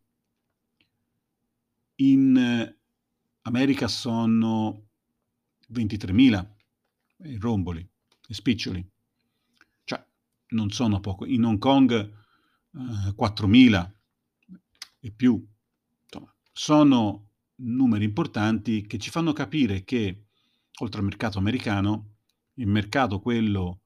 In 2.00 2.76
America 3.42 3.88
sono 3.88 4.88
23.000 5.72 6.46
i 7.24 7.38
romboli 7.38 7.88
e 8.28 8.34
spiccioli. 8.34 8.86
Cioè 9.84 10.04
non 10.48 10.70
sono 10.70 11.00
poco. 11.00 11.24
In 11.24 11.44
Hong 11.44 11.58
Kong 11.58 11.92
eh, 11.92 13.14
4.000 13.16 13.90
e 15.00 15.10
più. 15.12 15.42
Insomma 16.04 16.30
sono 16.52 17.28
numeri 17.54 18.04
importanti 18.04 18.86
che 18.86 18.98
ci 18.98 19.08
fanno 19.08 19.32
capire 19.32 19.82
che, 19.84 20.26
oltre 20.80 20.98
al 20.98 21.06
mercato 21.06 21.38
americano, 21.38 22.16
il 22.58 22.66
mercato, 22.66 23.20
quello, 23.20 23.82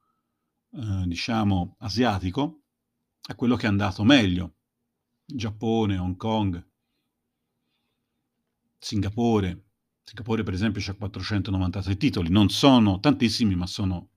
eh, 0.73 1.05
diciamo, 1.07 1.77
asiatico, 1.79 2.63
è 3.27 3.35
quello 3.35 3.57
che 3.57 3.67
è 3.67 3.69
andato 3.69 4.05
meglio. 4.05 4.57
Giappone, 5.25 5.99
Hong 5.99 6.17
Kong, 6.17 6.67
Singapore. 8.79 9.65
Singapore, 10.03 10.43
per 10.43 10.55
esempio, 10.55 10.83
ha 10.91 10.95
496 10.95 11.97
titoli. 11.97 12.31
Non 12.31 12.49
sono 12.49 12.99
tantissimi, 12.99 13.55
ma 13.55 13.67
sono 13.67 14.11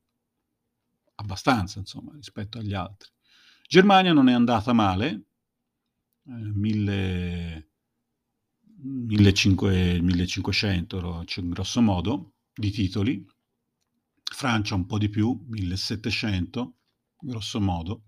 abbastanza, 1.16 1.80
insomma, 1.80 2.14
rispetto 2.14 2.58
agli 2.58 2.74
altri. 2.74 3.10
Germania 3.68 4.14
non 4.14 4.30
è 4.30 4.34
andata 4.34 4.74
male, 4.74 5.26
eh, 6.28 6.32
1000 6.32 7.70
1500, 8.78 11.24
grosso 11.50 11.82
modo, 11.82 12.34
di 12.54 12.72
titoli, 12.72 13.26
Francia 14.32 14.76
un 14.76 14.86
po' 14.86 14.98
di 14.98 15.10
più, 15.10 15.46
1700, 15.48 16.76
grosso 17.20 17.60
modo. 17.60 18.04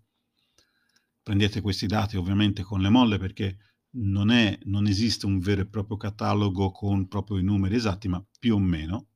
Prendete 1.22 1.62
questi 1.62 1.88
dati 1.88 2.18
ovviamente 2.18 2.64
con 2.64 2.82
le 2.82 2.90
molle 2.90 3.18
perché 3.18 3.58
non, 3.92 4.30
è, 4.30 4.58
non 4.64 4.88
esiste 4.88 5.26
un 5.26 5.40
vero 5.40 5.62
e 5.62 5.68
proprio 5.68 5.98
catalogo 5.98 6.72
con 6.72 7.08
proprio 7.08 7.38
i 7.38 7.44
numeri 7.44 7.76
esatti, 7.76 8.08
ma 8.08 8.24
più 8.40 8.56
o 8.56 8.60
meno. 8.60 9.08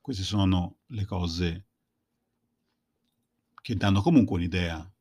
Queste 0.00 0.22
sono 0.22 0.80
le 0.86 1.04
cose 1.04 1.66
che 3.60 3.74
danno 3.74 4.02
comunque 4.02 4.36
un'idea 4.36 4.92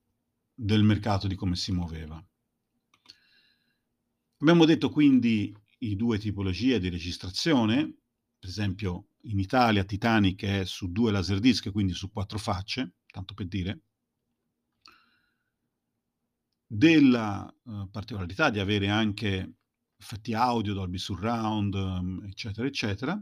del 0.53 0.83
mercato 0.83 1.27
di 1.27 1.35
come 1.35 1.55
si 1.55 1.71
muoveva. 1.71 2.23
Abbiamo 4.37 4.65
detto 4.65 4.89
quindi 4.89 5.55
i 5.79 5.95
due 5.95 6.17
tipologie 6.17 6.79
di 6.79 6.89
registrazione, 6.89 7.93
per 8.39 8.49
esempio 8.49 9.07
in 9.25 9.39
Italia 9.39 9.83
Titanic 9.83 10.43
è 10.43 10.65
su 10.65 10.91
due 10.91 11.11
laserdisc, 11.11 11.71
quindi 11.71 11.93
su 11.93 12.11
quattro 12.11 12.37
facce, 12.37 12.95
tanto 13.05 13.33
per 13.33 13.47
dire, 13.47 13.81
della 16.65 17.53
uh, 17.63 17.89
particolarità 17.89 18.49
di 18.49 18.59
avere 18.59 18.89
anche 18.89 19.57
effetti 19.97 20.33
audio, 20.33 20.73
Dolby 20.73 20.97
Surround, 20.97 21.73
um, 21.75 22.23
eccetera, 22.25 22.67
eccetera. 22.67 23.21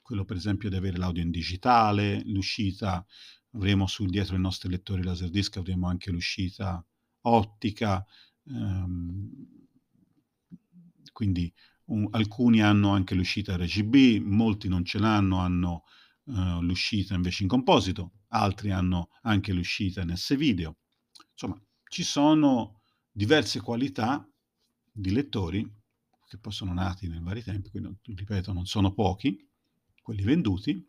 Quello 0.00 0.24
per 0.24 0.36
esempio 0.36 0.70
di 0.70 0.76
avere 0.76 0.96
l'audio 0.96 1.22
in 1.22 1.30
digitale, 1.30 2.22
l'uscita, 2.24 3.04
avremo 3.52 3.86
sul 3.86 4.08
dietro 4.08 4.36
i 4.36 4.40
nostri 4.40 4.70
lettori 4.70 5.02
laserdisc, 5.02 5.56
avremo 5.56 5.88
anche 5.88 6.10
l'uscita 6.10 6.84
ottica, 7.22 8.04
um, 8.44 9.30
quindi 11.12 11.52
un, 11.88 12.08
alcuni 12.10 12.62
hanno 12.62 12.90
anche 12.90 13.14
l'uscita 13.14 13.56
RGB, 13.56 14.22
molti 14.24 14.68
non 14.68 14.84
ce 14.84 14.98
l'hanno, 14.98 15.38
hanno 15.38 15.84
uh, 16.24 16.60
l'uscita 16.60 17.14
invece 17.14 17.42
in 17.42 17.48
composito, 17.48 18.12
altri 18.28 18.70
hanno 18.70 19.10
anche 19.22 19.52
l'uscita 19.52 20.02
in 20.02 20.16
S-Video. 20.16 20.78
Insomma, 21.32 21.60
ci 21.88 22.02
sono 22.02 22.80
diverse 23.10 23.60
qualità 23.60 24.28
di 24.90 25.10
lettori 25.12 25.76
che 26.28 26.38
poi 26.38 26.52
sono 26.52 26.74
nati 26.74 27.08
nei 27.08 27.20
vari 27.20 27.42
tempi, 27.42 27.70
quindi 27.70 27.96
ripeto, 28.02 28.52
non 28.52 28.66
sono 28.66 28.92
pochi 28.92 29.48
quelli 30.02 30.22
venduti, 30.22 30.84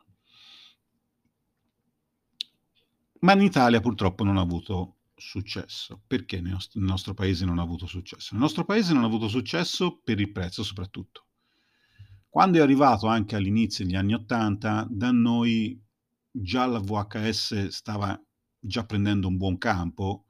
ma 3.21 3.33
in 3.33 3.41
Italia 3.41 3.79
purtroppo 3.79 4.23
non 4.23 4.37
ha 4.37 4.41
avuto 4.41 4.98
successo. 5.19 6.01
Perché 6.07 6.41
nel 6.41 6.57
nostro, 6.73 7.13
paese 7.13 7.45
non 7.45 7.59
ha 7.59 7.61
avuto 7.61 7.85
successo? 7.85 8.29
Nel 8.31 8.41
nostro 8.41 8.65
paese 8.65 8.93
non 8.93 9.03
ha 9.03 9.07
avuto 9.07 9.27
successo 9.27 9.99
per 10.03 10.19
il 10.19 10.31
prezzo 10.31 10.63
soprattutto. 10.63 11.27
Quando 12.27 12.57
è 12.57 12.61
arrivato 12.61 13.07
anche 13.07 13.35
all'inizio 13.35 13.85
degli 13.85 13.95
anni 13.95 14.13
Ottanta, 14.13 14.87
da 14.89 15.11
noi 15.11 15.81
già 16.31 16.65
la 16.65 16.79
VHS 16.79 17.67
stava 17.67 18.19
già 18.59 18.85
prendendo 18.85 19.27
un 19.27 19.37
buon 19.37 19.57
campo 19.57 20.25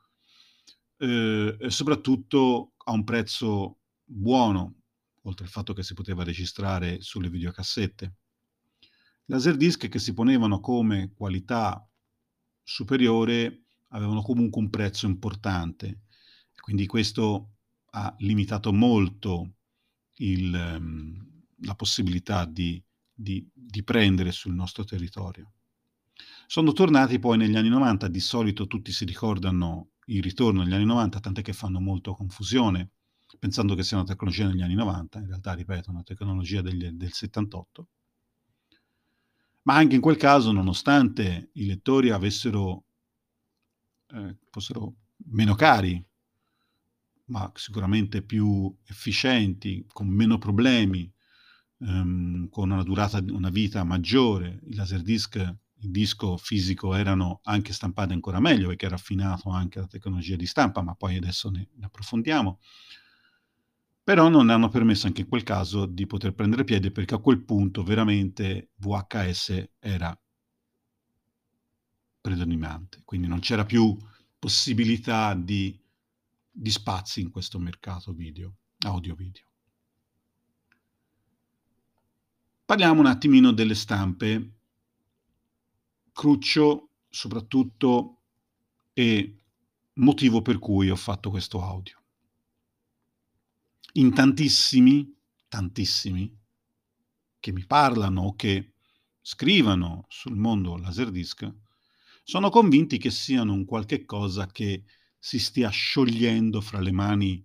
eh, 0.97 1.57
e 1.59 1.69
soprattutto 1.69 2.73
a 2.77 2.91
un 2.91 3.03
prezzo 3.03 3.79
buono, 4.03 4.75
oltre 5.23 5.45
al 5.45 5.51
fatto 5.51 5.73
che 5.73 5.83
si 5.83 5.93
poteva 5.93 6.23
registrare 6.23 7.01
sulle 7.01 7.29
videocassette. 7.29 8.15
Laserdisc 9.25 9.89
che 9.89 9.99
si 9.99 10.13
ponevano 10.13 10.59
come 10.59 11.13
qualità 11.13 11.87
superiore 12.63 13.65
avevano 13.89 14.21
comunque 14.21 14.61
un 14.61 14.69
prezzo 14.69 15.05
importante, 15.05 16.01
quindi 16.59 16.85
questo 16.85 17.55
ha 17.91 18.13
limitato 18.19 18.71
molto 18.71 19.55
il, 20.17 20.53
um, 20.53 21.43
la 21.61 21.75
possibilità 21.75 22.45
di, 22.45 22.81
di, 23.13 23.47
di 23.53 23.83
prendere 23.83 24.31
sul 24.31 24.53
nostro 24.53 24.83
territorio. 24.83 25.53
Sono 26.47 26.71
tornati 26.73 27.19
poi 27.19 27.37
negli 27.37 27.55
anni 27.55 27.69
90, 27.69 28.07
di 28.07 28.19
solito 28.19 28.67
tutti 28.67 28.91
si 28.91 29.05
ricordano 29.05 29.91
il 30.05 30.21
ritorno 30.21 30.63
negli 30.63 30.73
anni 30.73 30.85
90, 30.85 31.19
tant'è 31.19 31.41
che 31.41 31.53
fanno 31.53 31.79
molto 31.79 32.13
confusione, 32.13 32.91
pensando 33.37 33.75
che 33.75 33.83
sia 33.83 33.97
una 33.97 34.05
tecnologia 34.05 34.47
degli 34.47 34.61
anni 34.61 34.73
90, 34.73 35.19
in 35.19 35.27
realtà, 35.27 35.53
ripeto, 35.53 35.91
una 35.91 36.03
tecnologia 36.03 36.61
degli, 36.61 36.89
del 36.89 37.13
78. 37.13 37.87
Ma 39.63 39.75
anche 39.75 39.95
in 39.95 40.01
quel 40.01 40.17
caso, 40.17 40.51
nonostante 40.51 41.51
i 41.53 41.65
lettori 41.67 42.09
avessero 42.09 42.85
eh, 44.13 44.37
fossero 44.49 44.95
meno 45.31 45.55
cari, 45.55 46.03
ma 47.25 47.51
sicuramente 47.55 48.21
più 48.23 48.73
efficienti, 48.87 49.85
con 49.91 50.07
meno 50.07 50.37
problemi, 50.37 51.11
ehm, 51.79 52.49
con 52.49 52.71
una 52.71 52.83
durata, 52.83 53.19
una 53.29 53.49
vita 53.49 53.83
maggiore. 53.83 54.59
I 54.65 54.75
laserdisc, 54.75 55.35
il 55.81 55.91
disco 55.91 56.37
fisico 56.37 56.93
erano 56.95 57.39
anche 57.43 57.71
stampati 57.73 58.13
ancora 58.13 58.39
meglio 58.39 58.67
perché 58.67 58.85
era 58.85 58.95
affinato 58.95 59.49
anche 59.49 59.79
la 59.79 59.87
tecnologia 59.87 60.35
di 60.35 60.45
stampa, 60.45 60.81
ma 60.81 60.95
poi 60.95 61.15
adesso 61.17 61.49
ne, 61.49 61.69
ne 61.75 61.85
approfondiamo. 61.85 62.59
Però 64.03 64.27
non 64.27 64.49
hanno 64.49 64.67
permesso 64.69 65.07
anche 65.07 65.21
in 65.21 65.27
quel 65.29 65.43
caso 65.43 65.85
di 65.85 66.05
poter 66.05 66.33
prendere 66.33 66.63
piede 66.63 66.91
perché 66.91 67.13
a 67.13 67.19
quel 67.19 67.43
punto 67.45 67.83
veramente 67.83 68.71
VHS 68.77 69.69
era 69.79 70.19
predominante, 72.21 73.01
quindi 73.05 73.27
non 73.27 73.39
c'era 73.39 73.65
più 73.65 73.97
possibilità 74.37 75.33
di, 75.33 75.77
di 76.49 76.71
spazi 76.71 77.21
in 77.21 77.29
questo 77.31 77.59
mercato 77.59 78.13
video, 78.13 78.55
audio-video. 78.79 79.47
Parliamo 82.69 82.99
un 82.99 83.07
attimino 83.07 83.51
delle 83.51 83.73
stampe. 83.73 84.53
Cruccio 86.11 86.89
soprattutto 87.09 88.21
e 88.93 89.43
motivo 89.93 90.41
per 90.41 90.59
cui 90.59 90.89
ho 90.89 90.95
fatto 90.95 91.31
questo 91.31 91.63
audio. 91.63 91.99
In 93.93 94.13
tantissimi, 94.13 95.15
tantissimi 95.47 96.37
che 97.39 97.51
mi 97.51 97.65
parlano 97.65 98.21
o 98.21 98.35
che 98.35 98.73
scrivano 99.21 100.05
sul 100.07 100.35
mondo 100.35 100.77
Laserdisc 100.77 101.51
sono 102.29 102.51
convinti 102.51 102.99
che 102.99 103.09
siano 103.09 103.53
un 103.53 103.65
qualche 103.65 104.05
cosa 104.05 104.45
che 104.45 104.83
si 105.17 105.39
stia 105.39 105.69
sciogliendo 105.69 106.61
fra 106.61 106.79
le 106.79 106.91
mani 106.91 107.43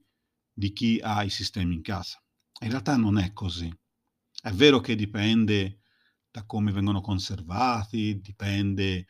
di 0.52 0.74
chi 0.74 1.00
ha 1.02 1.22
i 1.22 1.30
sistemi 1.30 1.72
in 1.72 1.80
casa. 1.80 2.22
In 2.60 2.68
realtà 2.68 2.94
non 2.98 3.16
è 3.16 3.32
così. 3.32 3.74
È 4.42 4.50
vero 4.50 4.80
che 4.80 4.94
dipende 4.94 5.78
da 6.30 6.44
come 6.44 6.70
vengono 6.70 7.00
conservati, 7.00 8.20
dipende 8.20 9.06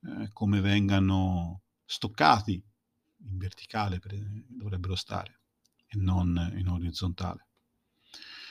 eh, 0.00 0.30
come 0.32 0.62
vengano 0.62 1.60
stoccati, 1.84 2.54
in 2.54 3.36
verticale 3.36 4.00
dovrebbero 4.48 4.94
stare 4.94 5.40
e 5.88 5.98
non 5.98 6.54
in 6.56 6.68
orizzontale. 6.68 7.48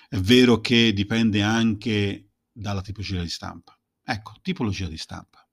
È 0.08 0.18
vero 0.18 0.62
che 0.62 0.94
dipende 0.94 1.42
anche 1.42 2.34
dalla 2.52 2.84
tipologia 2.84 3.24
di 3.24 3.30
stampa. 3.30 3.76
Ecco, 4.04 4.36
tipologia 4.44 4.88
di 4.88 4.98
stampa. 4.98 5.47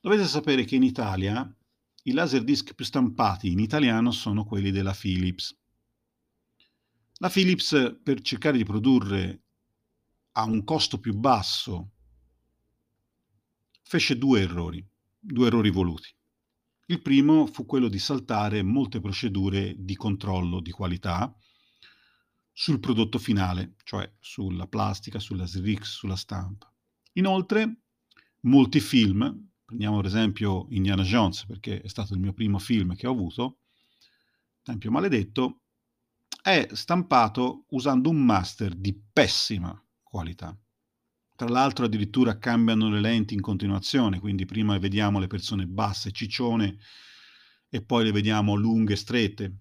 Dovete 0.00 0.26
sapere 0.26 0.64
che 0.64 0.76
in 0.76 0.84
Italia 0.84 1.56
i 2.04 2.12
laser 2.12 2.44
disc 2.44 2.72
più 2.74 2.84
stampati 2.84 3.50
in 3.50 3.58
italiano 3.58 4.12
sono 4.12 4.44
quelli 4.44 4.70
della 4.70 4.94
Philips. 4.98 5.56
La 7.14 7.28
Philips, 7.28 7.98
per 8.00 8.20
cercare 8.20 8.56
di 8.56 8.64
produrre 8.64 9.42
a 10.32 10.44
un 10.44 10.62
costo 10.62 11.00
più 11.00 11.14
basso, 11.14 11.90
fece 13.82 14.16
due 14.16 14.40
errori, 14.42 14.86
due 15.18 15.48
errori 15.48 15.70
voluti. 15.70 16.14
Il 16.86 17.02
primo 17.02 17.46
fu 17.46 17.66
quello 17.66 17.88
di 17.88 17.98
saltare 17.98 18.62
molte 18.62 19.00
procedure 19.00 19.74
di 19.76 19.96
controllo 19.96 20.60
di 20.60 20.70
qualità 20.70 21.36
sul 22.52 22.78
prodotto 22.78 23.18
finale, 23.18 23.74
cioè 23.82 24.10
sulla 24.20 24.68
plastica, 24.68 25.18
sulla 25.18 25.46
SRIX, 25.46 25.82
sulla 25.82 26.16
stampa. 26.16 26.72
Inoltre, 27.14 27.82
molti 28.42 28.78
film, 28.78 29.48
prendiamo 29.68 29.96
per 29.96 30.06
esempio 30.06 30.66
Indiana 30.70 31.02
Jones, 31.02 31.44
perché 31.44 31.82
è 31.82 31.88
stato 31.88 32.14
il 32.14 32.20
mio 32.20 32.32
primo 32.32 32.58
film 32.58 32.96
che 32.96 33.06
ho 33.06 33.12
avuto, 33.12 33.58
Tempio 34.62 34.90
Maledetto, 34.90 35.60
è 36.40 36.66
stampato 36.72 37.66
usando 37.68 38.08
un 38.08 38.24
master 38.24 38.74
di 38.74 38.98
pessima 39.12 39.78
qualità. 40.02 40.58
Tra 41.36 41.48
l'altro 41.48 41.84
addirittura 41.84 42.38
cambiano 42.38 42.88
le 42.88 43.00
lenti 43.00 43.34
in 43.34 43.42
continuazione, 43.42 44.20
quindi 44.20 44.46
prima 44.46 44.78
vediamo 44.78 45.18
le 45.18 45.26
persone 45.26 45.66
basse, 45.66 46.12
ciccione, 46.12 46.78
e 47.68 47.84
poi 47.84 48.04
le 48.04 48.12
vediamo 48.12 48.54
lunghe, 48.54 48.96
strette. 48.96 49.54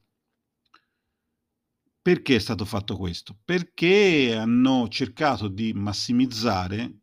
Perché 2.01 2.38
è 2.38 2.39
stato 2.39 2.63
fatto 2.63 2.95
questo? 2.95 3.38
Perché 3.43 4.34
hanno 4.38 4.88
cercato 4.88 5.49
di 5.49 5.73
massimizzare 5.73 6.99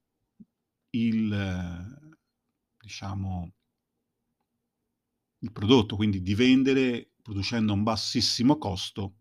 il, 0.93 2.03
diciamo, 2.85 3.55
il 5.39 5.53
prodotto, 5.53 5.97
quindi 5.97 6.21
di 6.21 6.35
vendere 6.35 7.13
producendo 7.23 7.73
a 7.73 7.77
un 7.77 7.83
bassissimo 7.83 8.59
costo, 8.59 9.21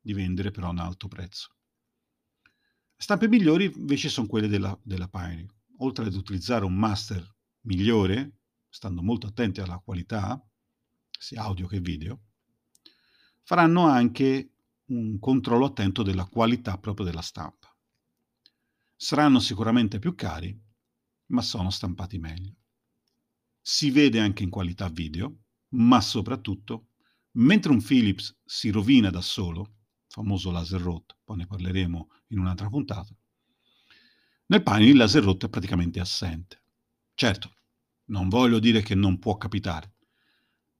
di 0.00 0.14
vendere 0.14 0.50
però 0.50 0.68
a 0.68 0.70
un 0.70 0.78
alto 0.78 1.06
prezzo. 1.06 1.54
Stampe 2.96 3.28
migliori 3.28 3.70
invece 3.76 4.08
sono 4.08 4.26
quelle 4.26 4.48
della, 4.48 4.78
della 4.82 5.08
Pioneer. 5.08 5.54
Oltre 5.80 6.06
ad 6.06 6.14
utilizzare 6.14 6.64
un 6.64 6.74
master 6.74 7.22
migliore, 7.62 8.38
stando 8.70 9.02
molto 9.02 9.26
attenti 9.26 9.60
alla 9.60 9.78
qualità, 9.78 10.42
sia 11.10 11.42
audio 11.42 11.66
che 11.66 11.80
video, 11.80 12.20
faranno 13.42 13.86
anche 13.86 14.52
un 14.86 15.18
controllo 15.18 15.66
attento 15.66 16.02
della 16.02 16.24
qualità 16.24 16.78
proprio 16.78 17.04
della 17.04 17.20
stampa. 17.20 17.70
Saranno 18.94 19.40
sicuramente 19.40 19.98
più 19.98 20.14
cari, 20.14 20.58
ma 21.26 21.42
sono 21.42 21.68
stampati 21.68 22.18
meglio. 22.18 22.54
Si 23.68 23.90
vede 23.90 24.20
anche 24.20 24.44
in 24.44 24.48
qualità 24.48 24.88
video, 24.88 25.38
ma 25.70 26.00
soprattutto, 26.00 26.90
mentre 27.32 27.72
un 27.72 27.82
Philips 27.82 28.38
si 28.44 28.70
rovina 28.70 29.10
da 29.10 29.20
solo, 29.20 29.78
famoso 30.06 30.52
laser 30.52 30.80
rot, 30.80 31.16
poi 31.24 31.38
ne 31.38 31.46
parleremo 31.48 32.08
in 32.28 32.38
un'altra 32.38 32.68
puntata, 32.68 33.12
nel 34.46 34.62
panel 34.62 34.86
il 34.86 34.96
laser 34.96 35.24
rot 35.24 35.46
è 35.46 35.48
praticamente 35.48 35.98
assente. 35.98 36.62
Certo, 37.12 37.56
non 38.10 38.28
voglio 38.28 38.60
dire 38.60 38.82
che 38.82 38.94
non 38.94 39.18
può 39.18 39.36
capitare, 39.36 39.94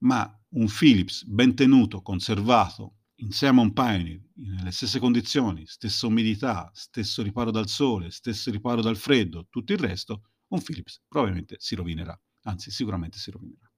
ma 0.04 0.32
un 0.50 0.68
Philips 0.68 1.24
ben 1.24 1.56
tenuto, 1.56 2.02
conservato, 2.02 2.98
insieme 3.16 3.58
a 3.58 3.64
un 3.64 3.72
Pioneer, 3.72 4.22
nelle 4.34 4.70
stesse 4.70 5.00
condizioni, 5.00 5.66
stessa 5.66 6.06
umidità, 6.06 6.70
stesso 6.72 7.24
riparo 7.24 7.50
dal 7.50 7.66
sole, 7.66 8.12
stesso 8.12 8.52
riparo 8.52 8.80
dal 8.80 8.96
freddo, 8.96 9.48
tutto 9.50 9.72
il 9.72 9.78
resto, 9.80 10.30
un 10.50 10.62
Philips 10.62 11.02
probabilmente 11.08 11.56
si 11.58 11.74
rovinerà, 11.74 12.16
anzi 12.46 12.70
sicuramente 12.70 13.18
si 13.18 13.30
rovinerà. 13.30 13.70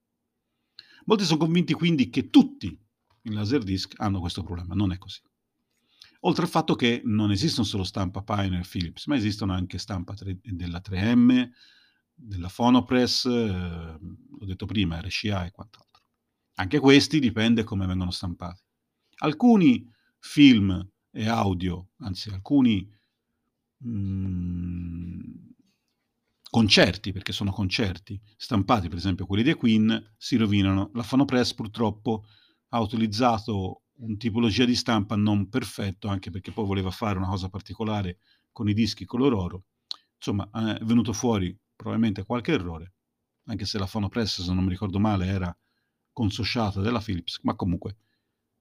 Molti 1.07 1.24
sono 1.24 1.38
convinti 1.38 1.72
quindi 1.72 2.11
che 2.11 2.31
tutti 2.31 2.66
i 3.22 3.33
Laserdisc 3.33 3.94
hanno 3.96 4.20
questo 4.20 4.42
problema, 4.42 4.74
non 4.74 4.92
è 4.92 4.98
così. 4.98 5.20
Oltre 6.22 6.44
al 6.44 6.50
fatto 6.50 6.74
che 6.74 7.00
non 7.04 7.31
esistono 7.31 7.66
solo 7.66 7.85
stampa 7.85 8.22
Pioneer 8.22 8.61
e 8.61 8.68
Philips, 8.68 9.07
ma 9.07 9.16
esistono 9.16 9.52
anche 9.52 9.78
stampa 9.78 10.14
della 10.42 10.83
3M, 10.85 11.48
della 12.14 12.50
Phonopress, 12.54 13.26
eh, 13.26 13.31
l'ho 13.31 14.46
detto 14.46 14.66
prima, 14.66 15.00
RCA 15.00 15.46
e 15.46 15.50
quant'altro. 15.52 16.02
Anche 16.54 16.81
questi 16.81 17.20
dipende 17.20 17.62
come 17.62 17.87
vengono 17.87 18.11
stampati. 18.11 18.61
Alcuni 19.18 19.88
film 20.18 20.87
e 21.11 21.28
audio, 21.28 21.90
anzi 21.98 22.31
alcuni 22.31 22.90
mh, 23.78 23.90
mm, 23.90 25.08
concerti, 26.50 27.12
perché 27.12 27.32
sono 27.32 27.50
concerti, 27.52 28.20
stampati 28.37 28.88
per 28.88 28.98
esempio 28.98 29.26
quelli 29.26 29.42
dei 29.42 29.54
Queen, 29.54 30.14
si 30.16 30.37
rovinano. 30.37 30.90
La 30.94 31.02
Phonopress 31.02 31.54
purtroppo 31.54 32.24
ha 32.70 32.80
utilizzato 32.80 33.82
un 34.00 34.16
tipologia 34.16 34.64
di 34.64 34.74
stampa 34.74 35.16
non 35.16 35.48
perfetto, 35.48 36.08
anche 36.08 36.30
perché 36.30 36.52
poi 36.52 36.66
voleva 36.66 36.90
fare 36.90 37.18
una 37.18 37.28
cosa 37.28 37.48
particolare 37.48 38.18
con 38.52 38.68
i 38.68 38.74
dischi 38.74 39.04
color 39.04 39.34
oro. 39.34 39.64
Insomma, 40.16 40.48
è 40.78 40.84
venuto 40.84 41.12
fuori 41.12 41.56
probabilmente 41.74 42.24
qualche 42.24 42.52
errore, 42.52 42.94
anche 43.46 43.64
se 43.66 43.78
la 43.78 43.87
Phonopress, 43.87 44.42
se 44.42 44.52
non 44.52 44.64
mi 44.64 44.70
ricordo 44.70 44.98
male, 44.98 45.26
era 45.26 45.56
consociata 46.12 46.80
della 46.80 47.00
Philips, 47.00 47.40
ma 47.42 47.54
comunque 47.54 47.96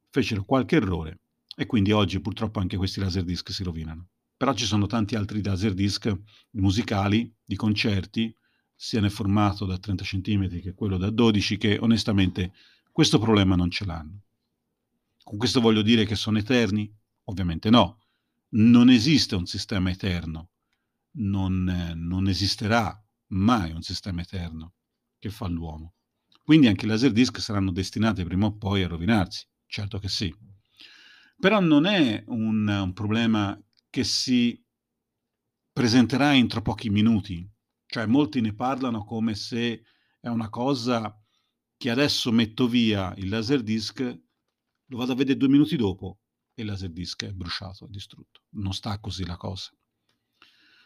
fecero 0.09 0.43
qualche 0.45 0.75
errore 0.75 1.19
e 1.55 1.65
quindi 1.65 1.91
oggi 1.91 2.19
purtroppo 2.19 2.59
anche 2.59 2.77
questi 2.77 2.99
laserdisc 2.99 3.51
si 3.51 3.63
rovinano. 3.63 4.07
Però 4.37 4.53
ci 4.53 4.65
sono 4.65 4.85
tanti 4.85 5.15
altri 5.15 5.43
laserdisc 5.43 6.13
musicali, 6.51 7.33
di 7.43 7.55
concerti, 7.55 8.33
sia 8.75 9.01
nel 9.01 9.09
formato 9.09 9.65
da 9.65 9.79
30 9.79 10.03
cm 10.03 10.61
che 10.61 10.75
quello 10.75 10.97
da 10.97 11.09
12, 11.09 11.57
che 11.57 11.79
onestamente 11.79 12.53
questo 12.91 13.17
problema 13.17 13.55
non 13.55 13.71
ce 13.71 13.85
l'hanno. 13.85 14.21
Con 15.23 15.39
questo 15.39 15.59
voglio 15.59 15.81
dire 15.81 16.05
che 16.05 16.15
sono 16.15 16.37
eterni? 16.37 16.89
Ovviamente 17.25 17.71
no. 17.71 17.99
Non 18.49 18.89
esiste 18.89 19.35
un 19.35 19.47
sistema 19.47 19.89
eterno. 19.89 20.51
Non, 21.17 21.93
non 21.95 22.27
esisterà 22.27 23.03
mai 23.29 23.71
un 23.71 23.81
sistema 23.81 24.21
eterno 24.21 24.75
che 25.17 25.29
fa 25.29 25.47
l'uomo. 25.47 25.95
Quindi 26.43 26.67
anche 26.67 26.85
i 26.85 26.87
laserdisc 26.87 27.39
saranno 27.39 27.71
destinati 27.71 28.23
prima 28.23 28.45
o 28.45 28.55
poi 28.55 28.83
a 28.83 28.87
rovinarsi. 28.87 29.45
Certo 29.65 29.99
che 29.99 30.07
sì. 30.07 30.33
Però 31.39 31.59
non 31.59 31.85
è 31.85 32.23
un, 32.27 32.67
un 32.67 32.93
problema 32.93 33.59
che 33.97 34.03
si 34.03 34.63
presenterà 35.73 36.35
entro 36.35 36.61
pochi 36.61 36.91
minuti. 36.91 37.49
Cioè 37.87 38.05
molti 38.05 38.41
ne 38.41 38.53
parlano 38.53 39.03
come 39.03 39.33
se 39.33 39.85
è 40.19 40.27
una 40.27 40.49
cosa 40.49 41.19
che 41.75 41.89
adesso 41.89 42.31
metto 42.31 42.67
via 42.67 43.11
il 43.17 43.27
laserdisc, 43.27 44.01
lo 44.85 44.97
vado 44.97 45.13
a 45.13 45.15
vedere 45.15 45.39
due 45.39 45.47
minuti 45.47 45.75
dopo 45.75 46.19
e 46.53 46.61
il 46.61 46.67
laserdisc 46.67 47.23
è 47.23 47.31
bruciato, 47.31 47.85
è 47.85 47.89
distrutto. 47.89 48.41
Non 48.49 48.71
sta 48.71 48.99
così 48.99 49.25
la 49.25 49.35
cosa. 49.35 49.71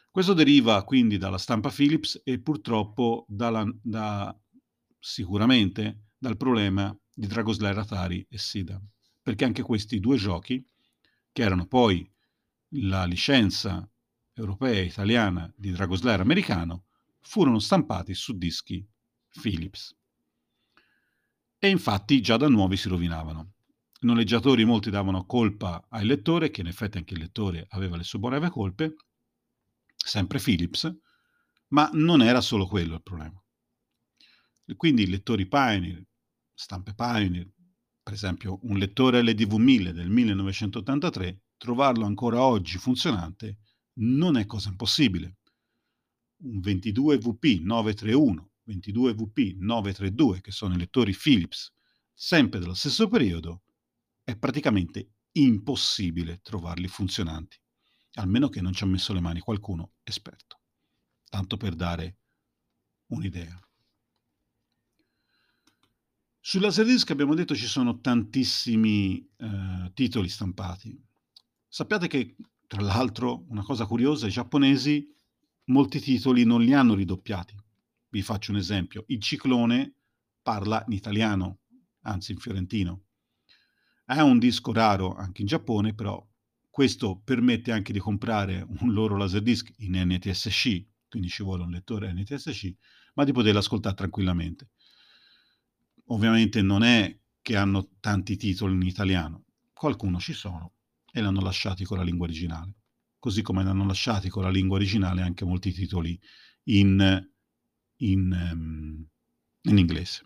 Questo 0.09 0.31
deriva 0.31 0.81
quindi 0.85 1.17
dalla 1.17 1.37
stampa 1.37 1.69
Philips 1.69 2.21
e 2.23 2.39
purtroppo 2.39 3.25
dalla, 3.27 3.69
da, 3.81 4.33
sicuramente 4.97 6.11
dal 6.17 6.37
problema 6.37 6.97
di 7.13 7.27
Dragoslayer 7.27 7.77
Atari 7.77 8.25
e 8.29 8.37
Sida, 8.37 8.81
perché 9.21 9.43
anche 9.43 9.63
questi 9.63 9.99
due 9.99 10.15
giochi, 10.15 10.65
che 11.33 11.41
erano 11.41 11.65
poi 11.67 12.09
la 12.75 13.05
licenza 13.05 13.89
europea 14.33 14.79
e 14.79 14.85
italiana 14.85 15.51
di 15.55 15.71
Dragoslayer 15.71 16.21
americano, 16.21 16.85
furono 17.19 17.59
stampati 17.59 18.13
su 18.13 18.37
dischi 18.37 18.85
Philips. 19.41 19.95
E 21.57 21.69
infatti 21.69 22.21
già 22.21 22.37
da 22.37 22.47
nuovi 22.47 22.77
si 22.77 22.89
rovinavano. 22.89 23.53
I 24.01 24.05
noleggiatori 24.07 24.65
molti 24.65 24.89
davano 24.89 25.25
colpa 25.25 25.85
al 25.89 26.05
lettore, 26.05 26.49
che 26.49 26.61
in 26.61 26.67
effetti 26.67 26.97
anche 26.97 27.13
il 27.13 27.19
lettore 27.19 27.67
aveva 27.69 27.97
le 27.97 28.03
sue 28.03 28.19
buone 28.19 28.49
colpe, 28.49 28.95
sempre 29.95 30.39
Philips, 30.39 30.91
ma 31.67 31.89
non 31.93 32.21
era 32.21 32.41
solo 32.41 32.65
quello 32.65 32.95
il 32.95 33.03
problema. 33.03 33.39
Quindi 34.75 35.03
i 35.03 35.09
lettori 35.09 35.47
Pioneer, 35.47 36.03
stampe 36.53 36.95
Pioneer, 36.95 37.47
per 38.01 38.13
esempio 38.13 38.59
un 38.63 38.77
lettore 38.77 39.21
LDV 39.21 39.53
1000 39.53 39.93
del 39.93 40.09
1983, 40.09 41.41
trovarlo 41.61 42.05
ancora 42.05 42.41
oggi 42.41 42.79
funzionante 42.79 43.59
non 43.99 44.35
è 44.35 44.47
cosa 44.47 44.69
impossibile. 44.69 45.37
Un 46.37 46.57
22VP 46.57 47.61
931, 47.61 48.49
22VP 48.67 49.57
932, 49.59 50.41
che 50.41 50.49
sono 50.49 50.73
i 50.73 50.79
lettori 50.79 51.15
Philips, 51.15 51.71
sempre 52.11 52.59
dello 52.59 52.73
stesso 52.73 53.07
periodo, 53.07 53.61
è 54.23 54.35
praticamente 54.35 55.11
impossibile 55.33 56.39
trovarli 56.41 56.87
funzionanti, 56.87 57.59
almeno 58.13 58.49
che 58.49 58.59
non 58.59 58.73
ci 58.73 58.83
ha 58.83 58.87
messo 58.87 59.13
le 59.13 59.21
mani 59.21 59.39
qualcuno 59.39 59.91
esperto. 60.01 60.61
Tanto 61.29 61.57
per 61.57 61.75
dare 61.75 62.17
un'idea. 63.09 63.55
Sulla 66.39 66.67
Laserdisc 66.67 67.11
abbiamo 67.11 67.35
detto 67.35 67.55
ci 67.55 67.67
sono 67.67 67.99
tantissimi 67.99 69.29
eh, 69.37 69.91
titoli 69.93 70.27
stampati. 70.27 71.09
Sappiate 71.73 72.07
che, 72.07 72.35
tra 72.67 72.81
l'altro, 72.81 73.45
una 73.47 73.63
cosa 73.63 73.85
curiosa, 73.85 74.27
i 74.27 74.29
giapponesi 74.29 75.09
molti 75.67 76.01
titoli 76.01 76.43
non 76.43 76.61
li 76.61 76.73
hanno 76.73 76.95
ridoppiati. 76.95 77.55
Vi 78.09 78.21
faccio 78.21 78.51
un 78.51 78.57
esempio. 78.57 79.05
Il 79.07 79.21
ciclone 79.21 79.95
parla 80.41 80.83
in 80.87 80.91
italiano, 80.91 81.59
anzi 82.01 82.33
in 82.33 82.39
fiorentino. 82.39 83.05
È 84.03 84.19
un 84.19 84.37
disco 84.37 84.73
raro 84.73 85.15
anche 85.15 85.43
in 85.43 85.47
Giappone, 85.47 85.93
però 85.93 86.21
questo 86.69 87.21
permette 87.23 87.71
anche 87.71 87.93
di 87.93 87.99
comprare 87.99 88.67
un 88.81 88.91
loro 88.91 89.15
laserdisc 89.15 89.71
in 89.77 89.93
NTSC, 89.95 90.85
quindi 91.07 91.29
ci 91.29 91.41
vuole 91.41 91.63
un 91.63 91.71
lettore 91.71 92.11
NTSC, 92.11 92.69
ma 93.13 93.23
di 93.23 93.31
poterlo 93.31 93.59
ascoltare 93.59 93.95
tranquillamente. 93.95 94.71
Ovviamente 96.07 96.61
non 96.61 96.83
è 96.83 97.17
che 97.41 97.55
hanno 97.55 97.91
tanti 98.01 98.35
titoli 98.35 98.73
in 98.73 98.81
italiano, 98.81 99.45
qualcuno 99.71 100.19
ci 100.19 100.33
sono 100.33 100.73
e 101.11 101.21
l'hanno 101.21 101.41
lasciati 101.41 101.83
con 101.83 101.97
la 101.97 102.03
lingua 102.03 102.25
originale, 102.25 102.73
così 103.19 103.41
come 103.41 103.63
l'hanno 103.63 103.85
lasciati 103.85 104.29
con 104.29 104.43
la 104.43 104.49
lingua 104.49 104.77
originale 104.77 105.21
anche 105.21 105.45
molti 105.45 105.71
titoli 105.71 106.19
in, 106.63 107.29
in, 107.97 108.49
um, 108.51 109.07
in 109.63 109.77
inglese. 109.77 110.25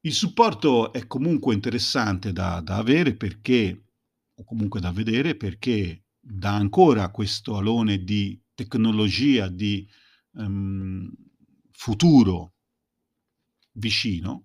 Il 0.00 0.12
supporto 0.12 0.92
è 0.92 1.06
comunque 1.08 1.52
interessante 1.52 2.32
da, 2.32 2.60
da 2.60 2.76
avere 2.76 3.16
perché, 3.16 3.86
o 4.34 4.44
comunque 4.44 4.78
da 4.78 4.92
vedere, 4.92 5.36
perché 5.36 6.04
dà 6.20 6.54
ancora 6.54 7.10
questo 7.10 7.56
alone 7.56 8.04
di 8.04 8.40
tecnologia, 8.54 9.48
di 9.48 9.88
um, 10.34 11.12
futuro 11.72 12.54
vicino, 13.72 14.44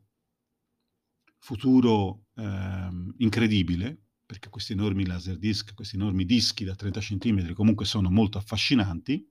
futuro 1.37 2.20
um, 2.41 3.13
incredibile, 3.17 3.97
perché 4.25 4.49
questi 4.49 4.73
enormi 4.73 5.05
laser 5.05 5.37
disc, 5.37 5.73
questi 5.73 5.95
enormi 5.95 6.25
dischi 6.25 6.63
da 6.63 6.75
30 6.75 6.99
cm 6.99 7.53
comunque 7.53 7.85
sono 7.85 8.09
molto 8.09 8.37
affascinanti, 8.37 9.29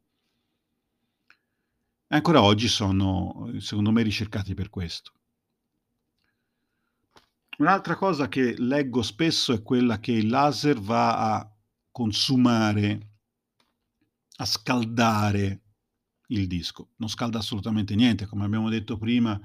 e 2.12 2.16
ancora 2.16 2.42
oggi 2.42 2.66
sono, 2.66 3.53
secondo 3.59 3.92
me, 3.92 4.03
ricercati 4.03 4.53
per 4.53 4.68
questo. 4.68 5.12
Un'altra 7.59 7.94
cosa 7.94 8.29
che 8.29 8.57
leggo 8.59 9.03
spesso 9.03 9.53
è 9.53 9.62
quella 9.62 10.01
che 10.01 10.12
il 10.12 10.29
laser 10.29 10.81
va 10.81 11.37
a 11.37 11.57
consumare, 11.92 13.11
a 14.38 14.44
scaldare 14.44 15.62
il 16.29 16.49
disco. 16.49 16.90
Non 16.96 17.09
scalda 17.09 17.38
assolutamente 17.38 17.94
niente, 17.94 18.27
come 18.27 18.44
abbiamo 18.44 18.70
detto 18.70 18.96
prima, 18.99 19.40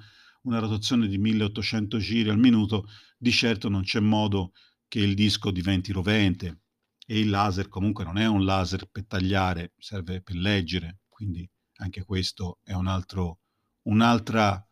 una 0.46 0.60
rotazione 0.60 1.08
di 1.08 1.18
1800 1.18 1.98
giri 1.98 2.30
al 2.30 2.38
minuto, 2.38 2.88
di 3.18 3.32
certo 3.32 3.70
non 3.70 3.84
c'è 3.84 4.00
modo 4.00 4.54
che 4.88 5.00
il 5.00 5.14
disco 5.14 5.52
diventi 5.52 5.92
rovente 5.92 6.62
e 7.06 7.20
il 7.20 7.30
laser 7.30 7.68
comunque 7.68 8.04
non 8.04 8.18
è 8.18 8.26
un 8.26 8.44
laser 8.46 8.88
per 8.88 9.06
tagliare, 9.06 9.74
serve 9.78 10.22
per 10.22 10.36
leggere, 10.36 11.00
quindi 11.08 11.48
anche 11.78 12.04
questo 12.04 12.60
è 12.64 12.74
un 12.74 12.88
altro 12.88 13.40
un 13.86 14.02
altro 14.02 14.68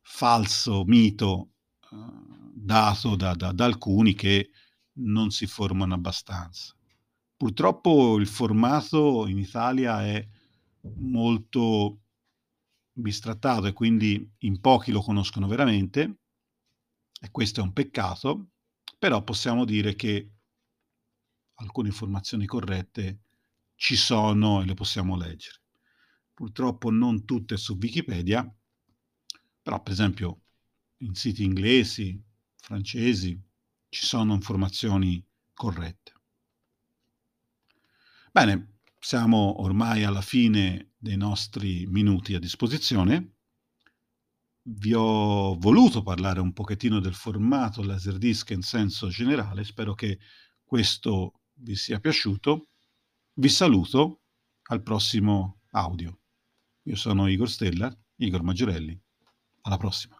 falso 0.00 0.84
mito 0.84 1.50
uh, 1.90 2.52
dato 2.54 3.16
da, 3.16 3.34
da, 3.34 3.52
da 3.52 3.64
alcuni 3.64 4.14
che 4.14 4.50
non 5.00 5.30
si 5.30 5.46
formano 5.46 5.94
abbastanza. 5.94 6.74
Purtroppo 7.36 8.18
il 8.18 8.26
formato 8.26 9.26
in 9.26 9.38
Italia 9.38 10.04
è 10.04 10.26
molto 10.96 12.00
bistrattato 13.00 13.66
e 13.66 13.72
quindi 13.72 14.30
in 14.38 14.60
pochi 14.60 14.90
lo 14.90 15.00
conoscono 15.00 15.46
veramente 15.46 16.18
e 17.20 17.30
questo 17.30 17.60
è 17.60 17.62
un 17.62 17.72
peccato, 17.72 18.50
però 18.98 19.22
possiamo 19.22 19.64
dire 19.64 19.94
che 19.94 20.30
alcune 21.54 21.88
informazioni 21.88 22.46
corrette 22.46 23.20
ci 23.74 23.96
sono 23.96 24.62
e 24.62 24.66
le 24.66 24.74
possiamo 24.74 25.16
leggere. 25.16 25.60
Purtroppo 26.34 26.90
non 26.90 27.24
tutte 27.24 27.56
su 27.56 27.76
Wikipedia, 27.80 28.48
però 29.62 29.82
per 29.82 29.92
esempio 29.92 30.42
in 30.98 31.14
siti 31.14 31.44
inglesi, 31.44 32.20
francesi, 32.56 33.40
ci 33.88 34.04
sono 34.04 34.34
informazioni 34.34 35.24
corrette. 35.52 36.12
Bene, 38.30 38.77
siamo 39.08 39.62
ormai 39.62 40.04
alla 40.04 40.20
fine 40.20 40.92
dei 40.98 41.16
nostri 41.16 41.86
minuti 41.86 42.34
a 42.34 42.38
disposizione. 42.38 43.36
Vi 44.60 44.92
ho 44.92 45.56
voluto 45.56 46.02
parlare 46.02 46.40
un 46.40 46.52
pochettino 46.52 47.00
del 47.00 47.14
formato 47.14 47.82
Laserdisc 47.82 48.50
in 48.50 48.60
senso 48.60 49.08
generale, 49.08 49.64
spero 49.64 49.94
che 49.94 50.18
questo 50.62 51.40
vi 51.54 51.74
sia 51.74 52.00
piaciuto. 52.00 52.68
Vi 53.32 53.48
saluto 53.48 54.24
al 54.64 54.82
prossimo 54.82 55.60
audio. 55.70 56.20
Io 56.82 56.96
sono 56.96 57.28
Igor 57.28 57.48
Stella, 57.48 57.90
Igor 58.16 58.42
Maggiorelli. 58.42 59.00
Alla 59.62 59.78
prossima. 59.78 60.17